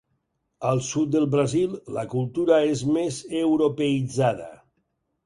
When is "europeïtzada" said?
3.43-4.49